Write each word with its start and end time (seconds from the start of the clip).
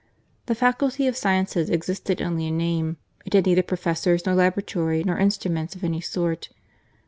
The 0.47 0.55
Faculty 0.55 1.05
of 1.05 1.15
Sciences 1.15 1.69
existed 1.69 2.23
only 2.23 2.47
in 2.47 2.57
name. 2.57 2.97
It 3.23 3.33
had 3.35 3.45
neither 3.45 3.61
professors, 3.61 4.25
nor 4.25 4.33
laboratory, 4.33 5.03
nor 5.03 5.19
instruments 5.19 5.75
of 5.75 5.83
any 5.83 6.01
sort. 6.01 6.49